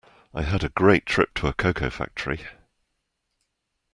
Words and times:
I 0.33 0.41
had 0.41 0.63
a 0.63 0.69
great 0.69 1.05
trip 1.05 1.35
to 1.35 1.47
a 1.47 1.53
cocoa 1.53 1.91
factory. 1.91 2.41